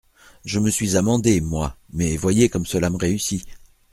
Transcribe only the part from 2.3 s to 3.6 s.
comme cela me réussit.